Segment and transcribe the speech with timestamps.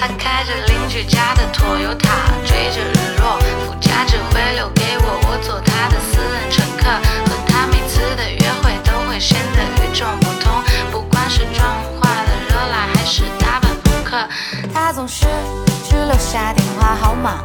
[0.00, 6.88] 他开着邻居家的 Toyota，追着日落，副驾只会留给我，我做他的私人乘客。
[7.26, 11.66] 和他每次的约会都会显得与众不同，不管是妆
[11.98, 14.16] 化的热辣，还是打扮朋克。
[14.72, 15.26] 他总是
[15.90, 17.42] 只留下电话号码，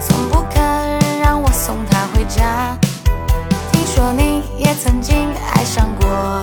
[0.00, 0.62] 从不肯
[1.20, 2.74] 让我送他回家。
[3.72, 6.42] 听说你也曾经爱上过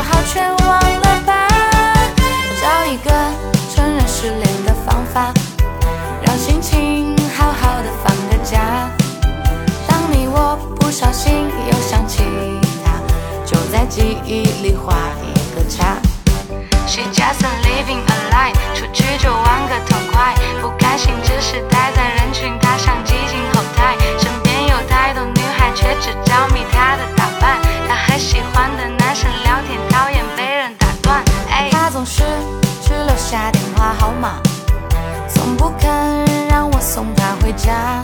[14.11, 15.95] 在记忆里画一个叉。
[16.85, 27.57] She just living a lie，出去就玩个痛快，不开心只是待在人群，她想挤进后台，身边有太多女孩，却只着迷她的打扮。
[27.87, 31.23] 她和喜欢的男生聊天，讨厌被人打断。
[31.49, 32.23] 哎，她总是
[32.83, 34.41] 只留下电话号码，
[35.29, 35.89] 从不肯
[36.49, 38.03] 让我送她回家。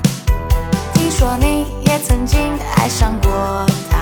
[0.93, 3.97] 听说你也曾经爱上过他，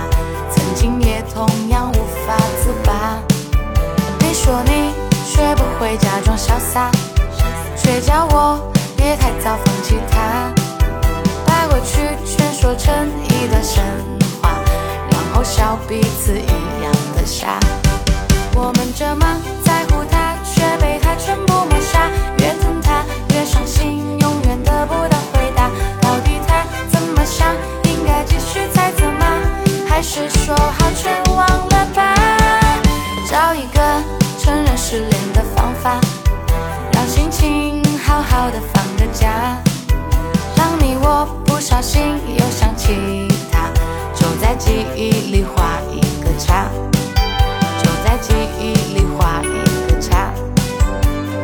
[0.53, 1.94] 曾经也同样无
[2.25, 3.19] 法自拔。
[4.19, 6.89] 你说你学不会假装潇洒，
[7.77, 10.51] 却叫我别太早放弃他。
[11.45, 12.93] 把过去全说成
[13.25, 13.83] 一段神
[14.41, 14.49] 话，
[15.11, 17.59] 然后笑彼此一样的傻。
[34.95, 35.99] 失恋的方法，
[36.93, 39.61] 让心情好好的放个假。
[40.55, 43.69] 当你我不小心又想起他，
[44.15, 46.69] 就在记忆里画一个叉。
[47.83, 50.31] 就在记忆里画一个叉，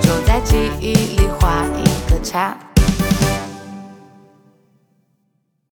[0.01, 2.55] 就在记忆里画一个叉。